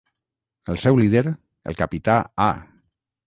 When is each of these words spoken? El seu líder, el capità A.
El 0.73 0.79
seu 0.83 0.97
líder, 1.01 1.21
el 1.73 1.79
capità 1.83 2.17
A. 2.49 2.51